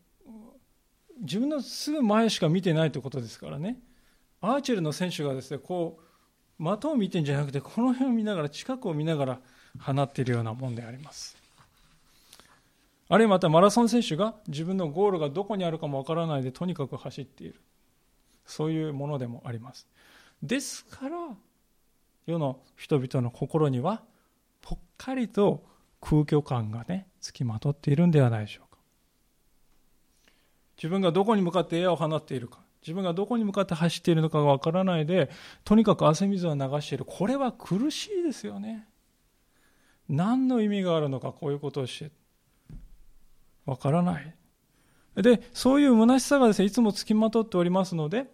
[1.20, 3.78] 自分のすぐ前しか見てないということですからね
[4.40, 5.98] アーチェルの選手がですねこ
[6.58, 9.40] う的を見てんじゃなくてこの辺を見ながら近くを見ながら
[9.78, 11.41] 放っているようなもんであります
[13.12, 17.61] あるいはまたマラソン選手が自分のゴールがどこにあるかもわからないでとにかく走っている。
[18.46, 19.87] そういうものでもあります。
[20.42, 21.18] ですから
[22.25, 24.01] 世の人々の心には
[24.62, 25.62] ぽっかりと
[26.01, 28.79] 空虚感がねつきまとっているんではないでしょうか。
[30.79, 32.61] 自分がどこに向かって矢を放っているか。
[32.81, 35.29] 自分がどこに向かって走っているのかがわからないで
[35.64, 37.05] とにかく汗水を流している。
[37.05, 38.88] これは苦しいですよね。
[40.09, 42.21] 何の意味があるのかこういうことをして。
[43.66, 44.35] わからない。
[45.16, 48.27] でそういう虚しさがですねいつもつきまとっておりますので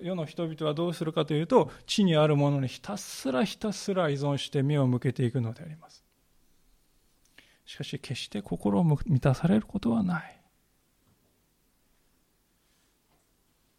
[0.00, 6.04] 世の人々はどうするかというと地にあるものにひたすらひたすら依存して目を向けていくのであります。
[7.64, 10.40] しかし決して心を満たされることはない。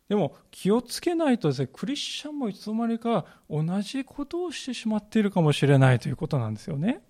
[0.10, 7.02] でも気をつけないとですねクリスチャンもいつの間にか同じことをしてしまっているかもしれないということなんですよね。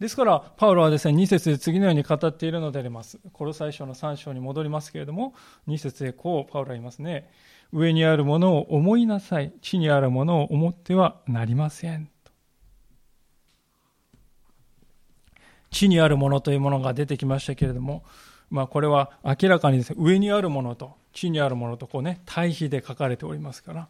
[0.00, 3.20] ですから、パウロはですね、2節で次のように語っているのであります。
[3.34, 5.34] コロサイ書の3章に戻りますけれども、
[5.68, 7.30] 2節でこう、パウロは言いますね。
[7.70, 9.52] 上にあるものを思いなさい。
[9.60, 12.06] 地にあるものを思ってはなりません。
[12.24, 12.32] と
[15.70, 18.02] 地にあるものというものが出てきましたけれども、
[18.48, 23.88] まあ、これは明らかにですね、上にあるものと地にあるものとこうね、対比で書かれておりますから、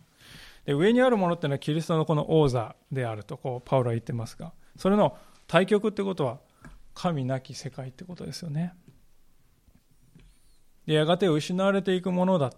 [0.66, 5.16] で上にあるものっていうのはキリストのこの王座であるとこうパウロは言ってますが、それの
[5.50, 6.38] 対極ってことは
[6.94, 8.72] 神なき世界ってことですよね。
[10.86, 12.50] でやがて失われていくものだ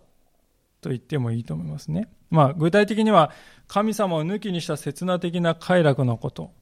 [0.83, 2.13] と言ってもいいと思いますね。
[2.29, 3.33] まあ具体的には
[3.67, 6.53] 神様を抜きにした刹那的な快楽のこと。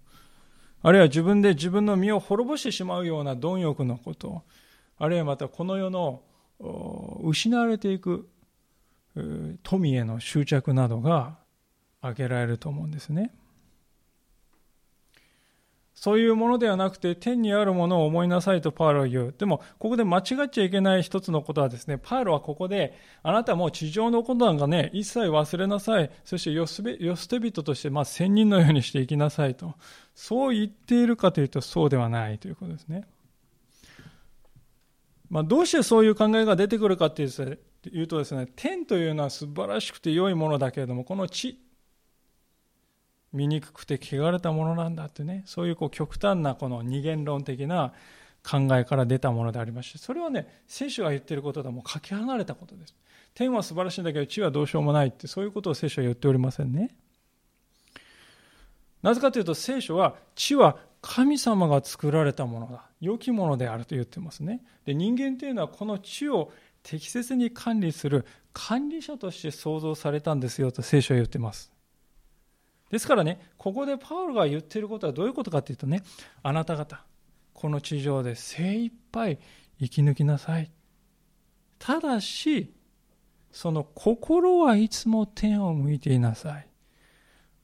[0.83, 4.45] あるいは自分で自分の身を滅ぼしてしまうような貪欲のこと。
[4.99, 6.23] あるいはまたこの世の
[7.25, 8.31] 失われていく
[9.65, 11.39] 富への執着などが
[12.03, 13.35] 挙げられると思うんですね。
[16.01, 19.35] そういうものではなくて、天にあるものを思いなさいとパウロは言う。
[19.37, 26.11] でも、ここで間違っちゃいけない一つのことはですね、パウロはここで、あなたも地上のことなんかね、一切忘れなさい。
[26.25, 29.75] そして、よ捨て人として、まあ、仙人のようにしていきなさいと。
[30.15, 33.05] そう言っているかというと、そうではないということですね。
[35.29, 41.59] まあ、どうしてそういう考えが出てくるかというとですね、天というのは素晴らしくて良いものだけれども、この地、
[43.33, 45.43] 醜くて汚れたものなんだってね。
[45.47, 47.93] そういうこう極端なこの二元論的な
[48.49, 52.95] 考えから出たものでありましてそれはね聖書が言ってることとはもうかけ離れたことです。
[53.35, 56.95] 天は素晴らしいんだけど地はどうしようもないってそういうことを聖書は言っておりませんね。
[59.03, 62.85] なぜかというと聖書は地は神様が作られたものだ。
[63.01, 64.63] 良きものであると言ってますね。
[64.85, 71.71] で人間というのはこの地を適切に管理する管理者として創造されたんですよと聖書は言ってます。
[72.91, 76.03] ですからね、ここでパウロが言っていることはどういうことかというとね、
[76.43, 77.05] あなた方、
[77.55, 79.39] この地上で精一杯
[79.79, 80.71] 生き抜きなさい。
[81.79, 82.75] ただし、
[83.53, 86.69] その心はいつも天を向いていなさい。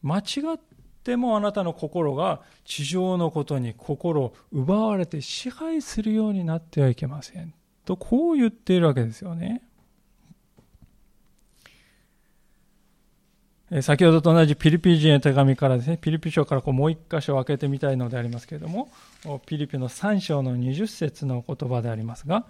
[0.03, 0.23] 間違
[0.55, 0.61] っ
[1.03, 7.53] てもあなたの心が地上のことに心を奪われて支配するようになってはいけません。
[7.85, 9.66] とこう言っているわけですよね。
[13.83, 18.89] 先ほどと同じピリピ人への手紙からですね、ピリピ書からこうもう一箇所開けてみたいのでありますけれども、
[19.47, 22.47] ピリピの3章の20節の言葉でありますが、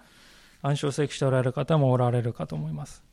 [0.61, 3.03] 暗唱聖句しておられる方もおられるかと思います。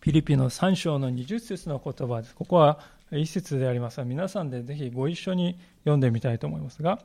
[0.00, 2.34] ピリピの3章の20節の言葉です。
[2.34, 2.78] ここは
[3.12, 7.00] 一節でありますが、皆さんでぜひご一緒に読んでみたいと思いますが、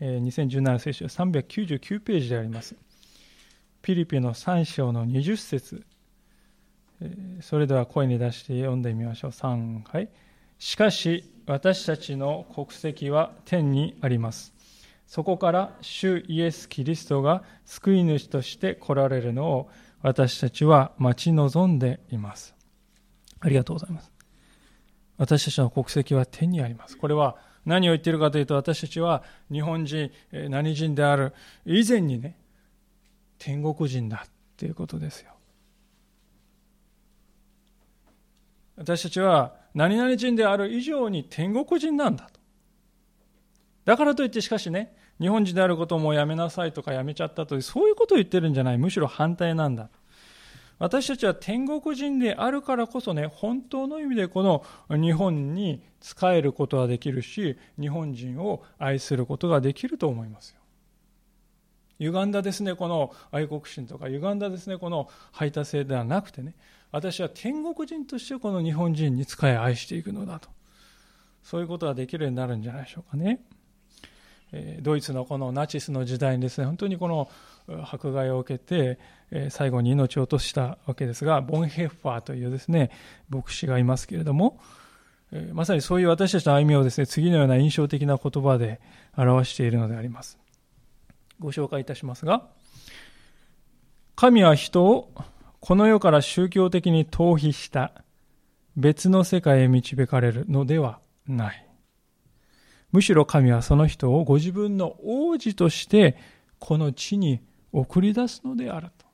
[0.00, 2.76] 2017聖書399ページであります。
[3.82, 5.84] ピリピの3章の20節
[7.40, 9.30] それでは声に出して読んでみましょう。
[9.30, 10.08] 3回。
[10.58, 14.54] しかし、私たちの国籍は天にあります。
[15.06, 19.70] そこから主イエス・キリストが救い主として来られるのを
[20.02, 22.54] 私たちは待ち望んでいます。
[23.38, 24.10] ありがとうございます。
[25.18, 26.96] 私たちの国籍は天にあります。
[26.96, 31.32] これは何を言っているかというと、私たちは日本人、何人である？
[31.64, 32.38] 以前にね、
[33.38, 35.35] 天国人だっていうことですよ。
[38.76, 42.40] 私たちは何々人である以上に天国人なんだと。
[43.84, 48.78] だからといってしかしね、日本人であることをもうやめなさいとかやめちゃったとそういうことを言ってるんじゃない。
[48.78, 49.88] むしろ反対なんだ。
[50.78, 60.60] 私たちは天国人であるからこそね、本当の意味でこの日本に仕えることができるし、日本人を愛することができると思いますよ。
[61.98, 66.54] 歪んだですね、この愛国心とか、歪んだですね、この排他性ではなくてね、
[66.92, 70.48] 私は天国人としてこの日本人に仕え愛していくのだと。
[71.42, 73.40] そういうことができるようになるんじゃないでしょうかね。
[74.80, 77.28] ドイツのこのナチスの時代にですね、本当にこの
[77.84, 78.98] 迫害を受けて、
[79.50, 82.90] 最後に命を落としたわけですが、ボンヘッファーというですね、
[83.28, 84.58] 牧師がいますけれども、
[85.52, 88.80] まさにそういう私たちの歩みをですね、次のような印象的な言葉で
[89.16, 90.38] 表しているのであります。
[91.40, 92.46] ご紹介いたしますが、
[94.14, 95.12] 神は人を
[95.60, 98.04] この世から宗教的に逃避した
[98.76, 101.66] 別の世界へ導かれるのではない。
[102.92, 106.16] むしろ神はその人をご自分の王子として
[106.58, 107.40] この地に
[107.72, 109.06] 送り出すのであると。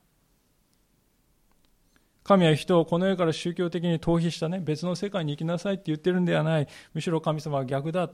[2.23, 6.67] 神は人をこの世から宗教的に逃避したね、別の世界に行きなさいって言ってるんではない。
[6.93, 8.09] むしろ神様は逆だ。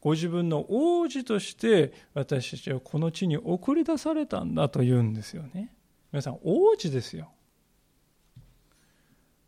[0.00, 5.74] ご自分の王子として私たちはこの地に送り出されたんだと言うんですよね。
[6.12, 7.30] 皆さん、王子ですよ。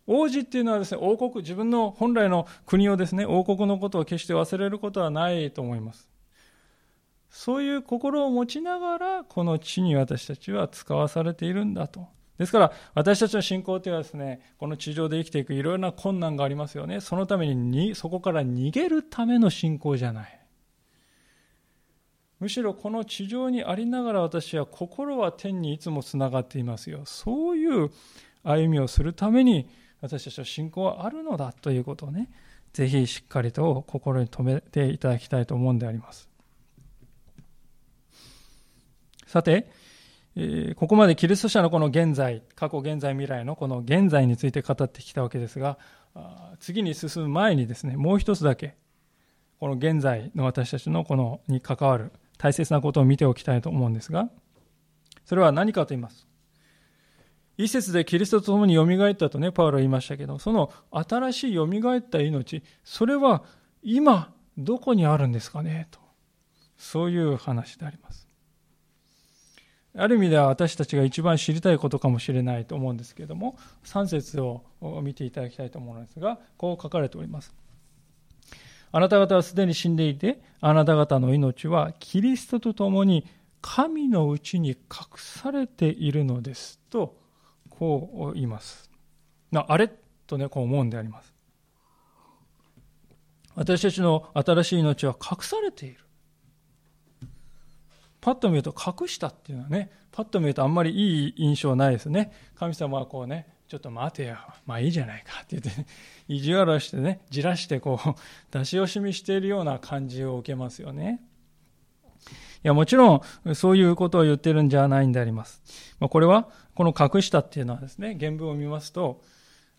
[0.06, 6.08] 王子っていうのはですね、王国、自分の本来の国をですね、王国のことを決して忘れることはないと思います。
[7.28, 12.06] そういう心を持ちながら、この地に私たちは使わされているんだと。
[12.38, 17.00] ですから、私たちの信仰というのはですね、この地上で生きていくいろいろな困難がありますよね。
[17.00, 20.40] そのためにそこから逃げるための信仰じゃない。
[22.38, 27.02] むしろこの地上にありながら私は心は天にいつもつながっていますよ。
[27.06, 27.90] そういう
[28.42, 29.68] 歩みをするために、
[30.00, 32.30] 私たちの信仰はあるのだということをね、
[32.72, 36.28] ぜひしっかりと心に留めていただきたいと思うんであります。
[39.26, 39.70] さて、
[40.36, 45.78] えここまでキリスト者のこの現在、過去、現在、未来のこの現在について語ってきたわけですが、
[46.60, 48.76] 次に進む前にですね、もう一つだけ、
[49.58, 54.28] この現在の私たちのこのに関わる大切なことを見ておきたいと思うんですが、
[55.24, 56.25] それは何かと言います。
[57.58, 63.44] 一節でキリストと共によみがえったとね、パウロは言いましたけど、その新しいよみがえった命、それは
[63.82, 66.00] 今どこにあるんですかねと。
[66.76, 68.26] そういう話であります。
[69.98, 74.62] ある意味では私たちが一番知りたいことかもしれないと思うんですけれども、3節を
[75.02, 77.54] 見ていただきたいと思うのですが、こう書かれております。
[78.92, 83.26] あなた方はすでに死んでいて、あなた方の命はキリストと共に
[83.62, 84.76] 神のうちに隠
[85.16, 87.16] されているのですと
[87.78, 88.90] こう言います。
[89.50, 89.90] なあれ
[90.26, 91.34] とね、こう思うんであります。
[93.54, 96.00] 私たちの新しい命は隠されている。
[98.20, 102.32] パッと見ると隠したっていうのはね、パッと見るとあんまりいい印象ないですね。
[102.56, 105.86] 神様はこうね、ちょっと待てよ、まあいいじゃないかって言って、ね、
[106.28, 108.14] 意地悪してね、じらしてこう、
[108.50, 111.20] 出し惜しみしているような感じを受けますよね。
[112.64, 115.62] いや、もちろん、そういうことを言ってるんじゃないんであります。
[116.00, 119.22] まあ、これは、この隠したっていうのはですね、原文を見ますと、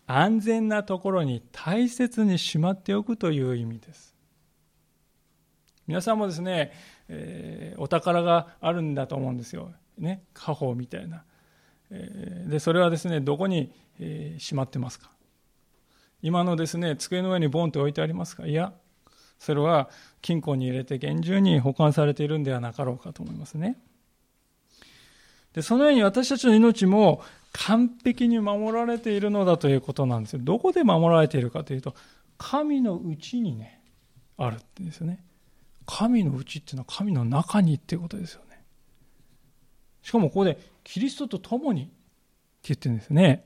[0.08, 4.16] 安全なところに大切にしまっておくという意味です。
[5.86, 6.72] 皆さんもですね、
[7.08, 9.70] えー、お宝があるんだと思うんですよ。
[9.96, 11.22] ね、家宝みたいな。
[11.90, 15.12] えー、で、それはですね、どこに、えー、しまってますか
[16.20, 18.72] 今のですね、机の上にボンと置いてありますかいや、
[19.38, 19.88] それは
[20.20, 23.78] 金庫に入れて厳重に保管されているんではなかろうかと思いますね。
[25.54, 27.22] でそのように私たちの命も
[27.52, 30.40] 完璧に守られているのだということなんですよ。
[30.42, 31.94] どこで守られているかというと、
[32.36, 33.80] 神のうちにね、
[34.36, 35.24] あるってですよね。
[35.86, 38.62] 神のうちっていうのは神の中にっていうことですよね。
[40.02, 41.90] しかもここで、キリストと共にって
[42.64, 43.44] 言ってるんですね。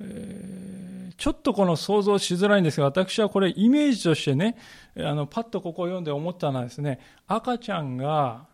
[0.00, 4.56] えー、ちょっとこの想像しづらいんですが、私はこれイメージとしてね、
[4.96, 8.46] あのパッとここを読んで思ったのはですね、赤ちゃんが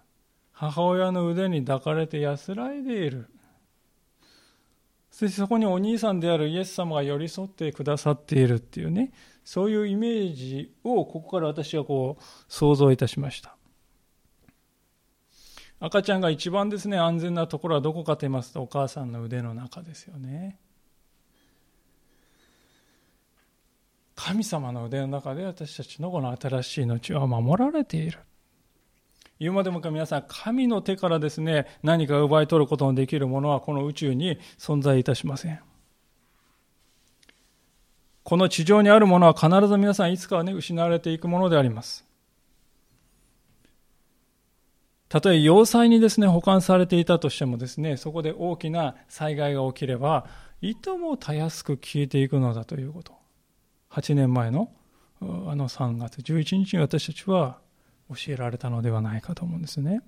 [0.61, 3.29] 母親の腕に抱かれて安らいでいる。
[5.09, 9.13] そしてそこにお兄さんであるイエス様が寄り添ってくださっているっていうね、
[9.45, 13.55] そういうイメージをここから私はこう想像いたしました。
[15.79, 20.59] 赤ちゃんが一番ですね、安全なところはどこかと言いますと、お母さんの腕の中ですよね。
[24.17, 28.19] 神様の腕の中で私たちのこの新しい命は守られている。
[29.39, 35.61] 言うまでもか皆さん、神の手からですね、何か奪い取ることのできるものはこの宇宙に存在いたしません。
[38.25, 42.05] この地上にあるものは必ず皆さんいつかはね、失われていくものであります。
[45.09, 50.27] たとえ要塞にですね、保管されていたとしてもですね、そこで大きな災害が起きれば、
[50.61, 53.15] いともたやすく消えていくのだということ。
[53.91, 54.71] 8年前の
[55.21, 55.25] あ
[55.57, 57.59] の3月11日に私たちは
[58.11, 60.03] 教えられたのではないかと思うんですね。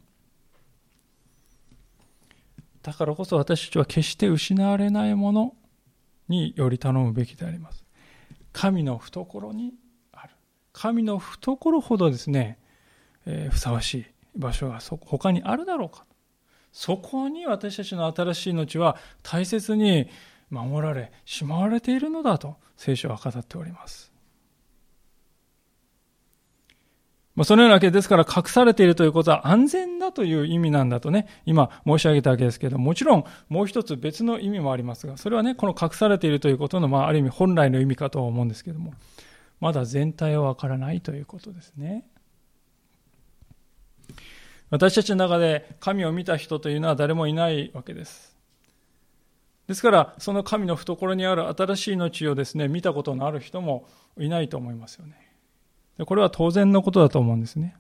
[2.82, 5.54] だからこそ私たちは決して失われないもの
[6.28, 7.84] により頼むべきであります。
[8.52, 9.74] 神の懐に
[10.12, 10.30] ある。
[10.72, 12.58] 神の懐ほどですね、
[13.26, 16.06] えー、ふさわしい場所がそ他にあるだろうか。
[16.72, 20.08] そこに私たちの新しい命は大切に
[20.50, 24.09] 守られ、しまわれているのだと聖書は語っております。
[27.40, 38.92] まあ、そのようなわけですから隠されているということは安全だという意味なんだとね、今申し上げたわけですけれども、もちろんもう一つ別の意味もありますが、それはね、この隠されているということの、まあ、ある意味本来の意味かと思うんですけれども、
[39.58, 42.04] まだ全体はわからないということですね。
[44.68, 48.36] 私たちの中で神を見た人というのは誰もいないわけです。
[49.66, 53.86] ですから、その神の懐にある新しい命をですね、見たことのある人も
[54.18, 55.29] いないと思いますよね。
[56.06, 57.76] これは当然のことだと思うんですね。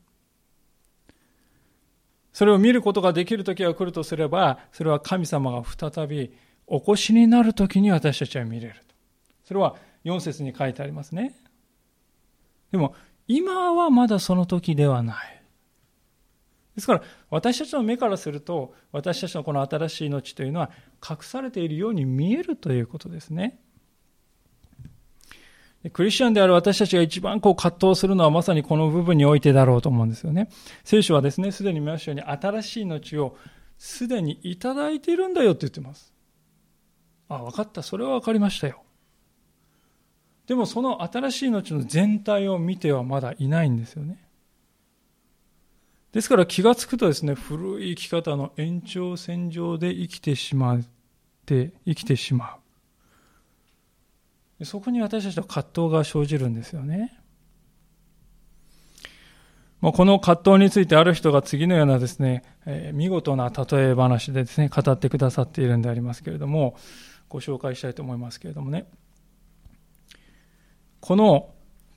[2.32, 6.32] それを見ることができる時が来るとすれば、それは神様が再び
[6.66, 8.76] お越しになる時に私たちは見れる。
[9.44, 11.34] それは4節に書いてありますね。
[12.70, 12.94] でも、
[13.26, 15.42] 今はまだその時ではない。
[16.74, 20.70] ですから私たちの目からすると私たちのこの新しい命というのは
[21.08, 23.60] 隠されているように見えるということですね。
[25.88, 30.50] クリスチャンである私たちが一番こう葛藤するのはまさにこの部分においてだろうと思うんですよね。
[30.84, 33.36] 聖書はですね、すでに見ましたように新しい命を
[33.78, 36.12] すでにいただいているんだよって言ってます。
[37.30, 37.82] あ、分かった。
[37.82, 38.82] それは分かりましたよ。
[40.46, 44.22] でもその新しい命の全体を見てはまだいないんですよね。
[46.12, 50.80] ですから気がつくとですね、古い生き方の延長線上で生きてしまっ
[51.46, 52.59] て、生きてしまう。
[54.64, 57.16] そこに私たちの葛藤が生じるんですよね。
[59.80, 66.76] まあ、この葛藤についてある人が次のようなですね、えー、見事な例え話でですね、語ってくださっているんでありますけれども、
[67.30, 68.86] ご紹介したいと思いますけれどもね。
[71.00, 71.48] この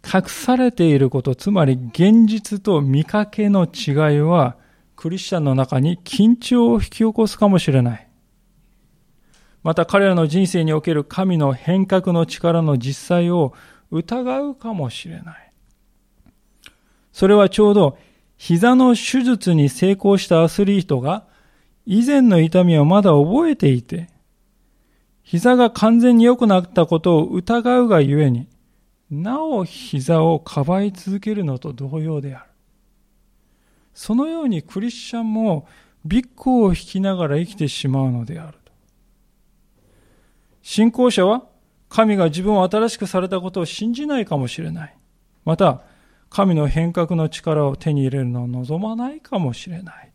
[0.05, 4.55] 隠されていること、つまり現実と見かけの違いは、
[4.95, 8.07] クリスチャンの中に緊張を引き起こすかもしれない。
[9.63, 13.53] また彼らの人生における神の変革の力の実際を
[13.91, 15.51] 疑うかもしれない。
[17.13, 17.97] それはちょうど
[18.37, 21.25] 膝の手術に成功したアスリートが
[21.85, 24.09] 以前の痛みをまだ覚えていて、
[25.21, 28.47] 膝が完全に良くなったことを疑うがゆえに、
[29.09, 32.45] なお膝をかばい続けるのと同様である。
[33.93, 35.67] そのようにクリスチャンも
[36.03, 38.57] ビッグを引きながら生きてしまうのである。
[40.63, 41.43] 信仰者は
[41.89, 44.97] 神が自分を新しくされたことを信じないかもしれない。
[45.45, 45.81] また、
[46.29, 50.09] 神の変革の力を手に入れるのを望まないかもしれない。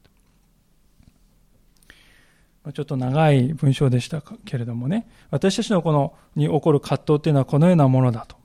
[2.73, 8.37] ちょっと長い文章でしたけれどもね、私たちのこのに起こる葛藤っていうのはこのようなものだと。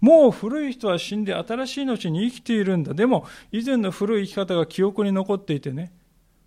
[0.00, 2.94] もう古い人は死んで新しい命に生きているんだ。
[2.94, 5.92] でも、以前の古い生き方が記憶に残っていてね、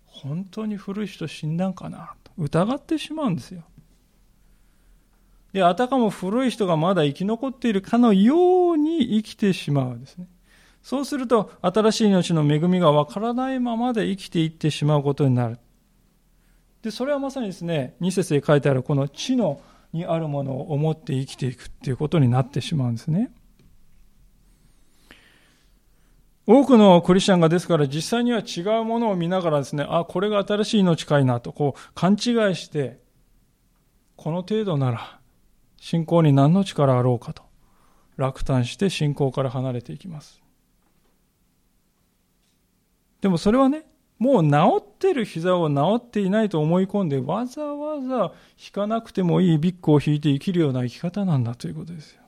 [0.06, 3.62] 本当に古い人死んだんかなと疑ってしまうんですよ。
[5.52, 10.28] で、あたかも古い人がまだ生き残っているかのように生きてしまうんですね。
[10.82, 15.58] そうすると、新しい命の恵みがわからないままで生きていってしまうことになる。
[16.82, 19.60] で、それはまさにですね、2節で書いてあるこの地の
[19.92, 23.30] にあるものを思って生きていくっていうことになってしまうんですね。
[26.46, 32.18] 多くのクリスチャンがですから実際には違うものを見ながらですね、あ、これが新しい命かいなと、こう勘違い
[32.56, 32.98] して、
[34.16, 35.19] この程度なら
[35.80, 37.42] 信仰に何の力あろうかと、
[38.16, 40.40] 落胆して信仰から離れていきます。
[43.22, 43.86] でもそれはね、
[44.18, 52.20] もう治ってる膝を治っていないと思い込んで、わざわざ引かなくてもいいビッグを引いて生きるような生き方なんだということですよ。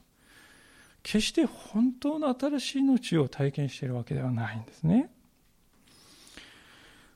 [1.02, 5.10] 決して本当の新しい命を体験しているわけではないんですね。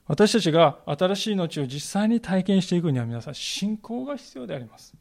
[0.05, 4.93] 私たちが新しい命を実際に体験していくには皆さん信仰が必要であります。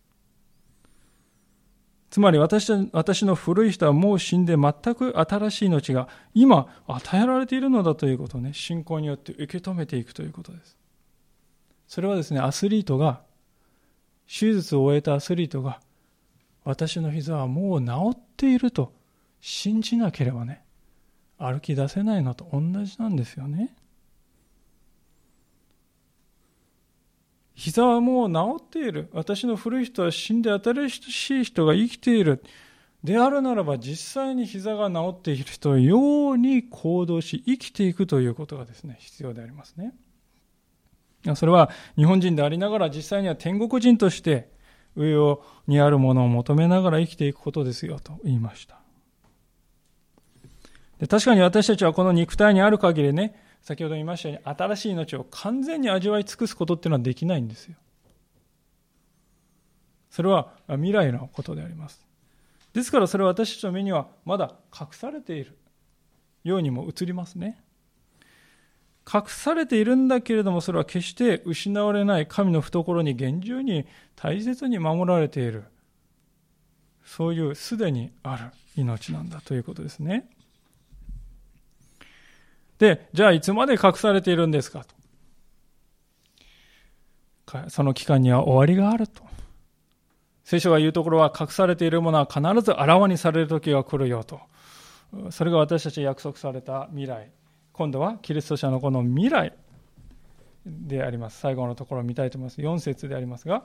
[2.17, 10.79] つまり私私の古い人はもう死んで全く新しい命が今与えられているのだということをね、信仰によって受け止めていくということです。
[11.87, 13.21] それはですね、アスリートが、
[14.27, 15.83] 手術を終えたアスリートが、
[16.64, 18.95] 私の膝はもう治っていると
[19.43, 20.64] 信じなければね、
[21.37, 23.77] 歩き出せないのと同じなんですよね。
[27.57, 29.09] 膝はもう治っている。
[29.12, 32.44] 私の古い人は死んで新しい人が生きている。
[33.02, 39.94] であるならば実際に膝が治っている人のように行動し生きていくということがですね、必要でありますね。
[41.34, 44.50] それは日本人でありながら実際には天国人として
[44.94, 48.78] 上にあるものを求めながら生きていくことですよと言いました。
[50.98, 57.75] で確かに私たちはこの肉体にある限りね、先ほど言いましたように新しい命を完全に味わい尽くすことっていうのはできないんですよ。
[60.09, 62.07] それは未来のことであります。
[62.75, 65.59] ですからそれは私たちの目にはまだ隠されている
[66.45, 67.61] ようにも映りますね。
[69.12, 75.64] 隠されているんだけれどもそれは決して失われない神の懐に厳重に大切に守られている
[77.05, 78.45] そういうすでにある
[78.77, 80.29] 命なんだということですね。
[82.79, 84.97] で、じゃあいつまで隠されているんですかと。
[87.70, 89.22] その期間には終わりがあると。
[90.45, 94.41] 聖書が言うところは隠されているものは必ずあらわにされる時が来るよと。
[95.31, 97.31] それが私たち約束された未来。
[97.72, 99.53] 今度はキリスト者のこの未来
[100.66, 101.41] であります。
[101.41, 102.61] 最後のところを見たいと思います。
[102.61, 103.64] 4節でありますが、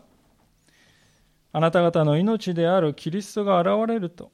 [1.53, 4.31] あなた方の命であるキリストが現れると、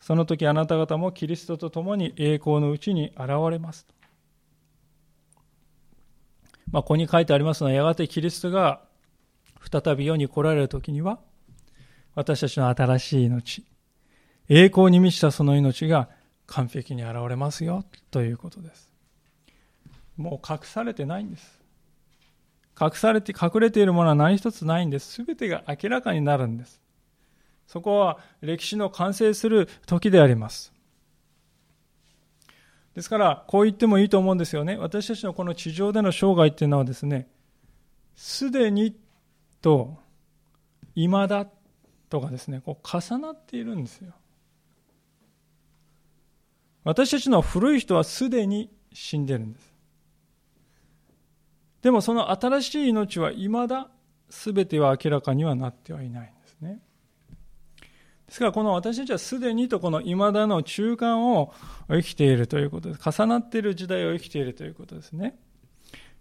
[0.00, 3.94] その時あなた方もキリストと共に栄光のうちに現れますと。
[6.72, 8.80] まあ、ここに書いてありますのは、やがてキリストが
[9.70, 11.20] 再び世に来られる時には、
[12.14, 13.64] 私たちの新しい命、
[14.48, 16.08] 栄光に満ちたその命が
[16.46, 18.90] 完璧に現れますよということです。
[20.16, 21.62] もう隠されてないんです。
[22.80, 25.12] 隠されて、隠れているものは何一つないんです。
[25.12, 26.80] すべてが明らかになるんです。
[27.66, 30.71] そこは歴史の完成する時であります。
[32.94, 34.76] ですから、こう言ってもいいと思うんですよね。
[34.76, 37.28] 私たちのこの地上での生涯っていうのはですね、
[38.14, 38.94] すでに
[39.62, 39.98] と、
[40.94, 41.46] 未だ
[42.10, 44.12] とかですね、こう重なっているんですよ。
[46.84, 49.72] 私たちの古い人はすでに死んでるんです。
[51.80, 53.88] でもその新しい命は未だ
[54.28, 56.80] 全ては明らかにはなってはいないんですね。
[58.32, 61.52] ですからこの私たちはすでにとこの未だの中間を
[61.88, 63.10] 生きているということです。
[63.10, 65.36] 重なっている時代を生きているということですね。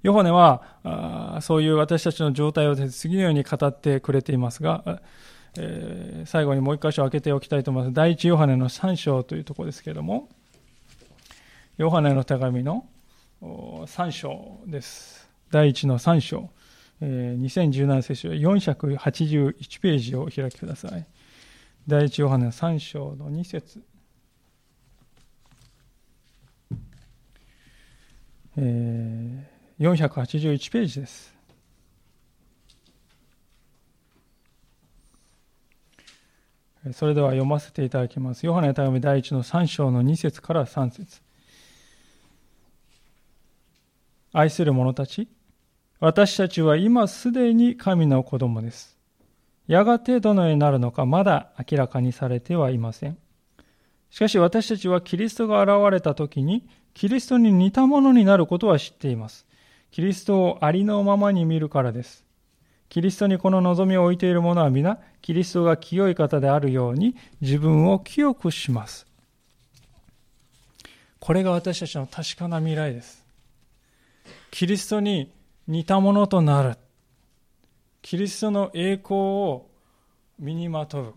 [0.03, 5.01] ヨハネはそういう私たちの状態を次のように語ってくれていますが、
[5.57, 7.93] え、最後にもう一箇所開けておきたいと思います。
[7.93, 10.27] 第一ヨハネの3章というところですけれども、
[11.77, 12.89] ヨハネの手紙の
[13.41, 15.29] 3章です。
[15.49, 16.49] 第1の3章、
[16.99, 21.05] え、2017セッション481ページをお開きください。
[21.87, 23.81] 第1ヨハネ3章の2節
[28.57, 31.33] えー、481ページです。
[36.93, 38.45] それでは読ませていただきます。
[38.45, 41.21] ヨハネの手紙第1の3章の2節から3節
[44.33, 45.27] 愛する者たち、
[45.99, 49.00] 私たちは今すでに神の子供です。
[49.67, 53.17] やがてどのようになるのかまだ明らかにされてはいません。
[54.09, 59.45] しかし私たちはキリストが現れた時にキリストに似たものになることは知っています。
[59.91, 62.23] キリストをありのままに見るからです。
[62.89, 69.07] キリストにこの望みを置いている者は皆、キリストが清い方であるように自分を清くします。
[71.19, 73.23] これが私たちの確かな未来です。
[74.49, 75.31] キリストに
[75.67, 76.75] 似たものとなる。
[78.01, 79.69] キリストの栄光を
[80.39, 81.13] 身にまとう。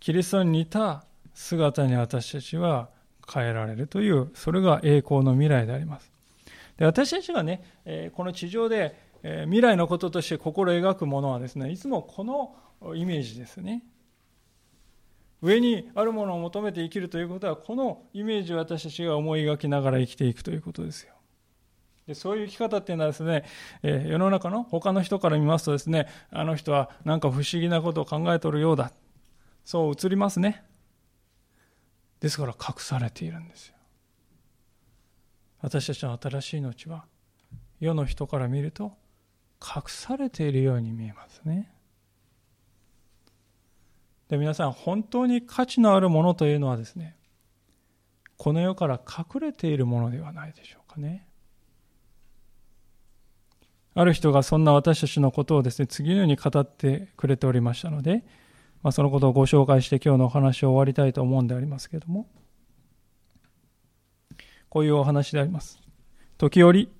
[0.00, 2.90] キリストに似た姿に私たちは
[3.32, 6.12] 変えられるという、それが栄光の未来であります。
[6.76, 7.62] で私たちがね、
[8.14, 8.98] この地上で
[9.44, 12.54] 未来のこととして心描くものはですね、いつもこの
[12.94, 13.82] イメージですね。
[15.42, 21.15] 上にあるものを求めて生きるということは、このイメージを私たちが思い描きながら生きていくということですよ。
[22.06, 23.44] でそういう生き方っていうのはですね、
[23.82, 28.92] えー、世の中の他の人から見ますとですね、あの人はなんか不思議なことを考えとるようだ。
[29.64, 30.64] そう映りますね。
[32.20, 33.74] ですから隠されているんですよ。
[35.60, 37.06] 私たちの新しい命は
[37.80, 38.92] 世の人から見ると
[39.60, 41.72] 隠されているように見えますね。
[44.28, 47.16] で皆さん、本当に価値のあるものというのはですね、
[48.36, 51.25] この世から隠れているものではないでしょうかね。
[53.98, 58.24] ある人がそんな私たちのことをですね、次のように語ってくれておりましたので、
[58.82, 62.28] まあ、そのことをご紹介して今日のお話を終わりたいと思うんでありますけれども、
[64.68, 65.80] こういうお話であります。
[66.36, 66.90] 時折、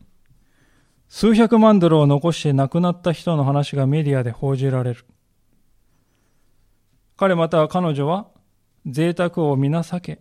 [1.09, 5.05] 数百万ドルを残して亡くなった人の話がメディアで報じられる。
[7.19, 8.27] 彼または彼女は
[8.87, 10.21] 贅沢を皆避け、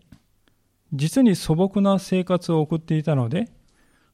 [0.91, 3.54] 実に素朴な生活を送っていたので、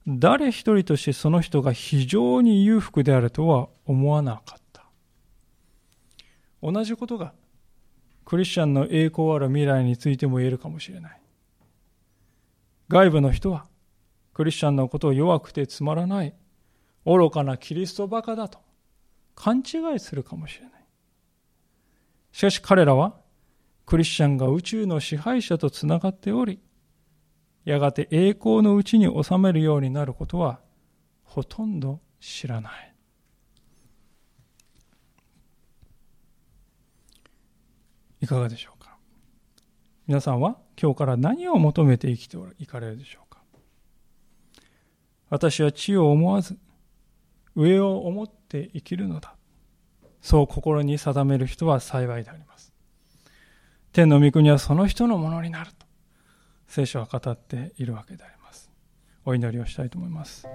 [0.08, 4.86] 誰一人としてその人が非常に裕福であるとは思わなかった。
[6.62, 7.34] 同じことが
[8.26, 11.22] クリスチャンの栄光ある未来についても言えるかもしれない。
[12.88, 13.66] 外部の人は
[14.34, 16.34] クリスチャンのことを弱くてつまらない、
[17.06, 18.60] 愚かなキリストバカだと
[19.36, 20.72] 勘違いするかもしれない。
[22.32, 23.16] しかし彼らは
[23.86, 26.60] クリスチャンが宇宙の支配者とつながっており、
[27.64, 30.60] やがて栄光のうちに収めるようになることは
[31.24, 32.96] ほとんど知らない。
[38.22, 38.98] いかがでしょうか？
[40.08, 43.40] 皆さんは今日から何を求めて生きていかれるでしょうか？
[45.30, 46.58] 私は地を思わず
[47.56, 49.36] 上を思って生きるのだ。
[50.22, 52.74] そう心に定める人は幸いであります。
[53.92, 55.72] 天の御国はその人のものになる
[56.72, 58.72] 聖書は語っているわけであります。
[59.26, 60.48] お祈りをしたいと思います。